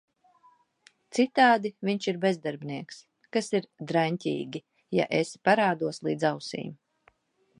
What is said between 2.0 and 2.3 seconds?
ir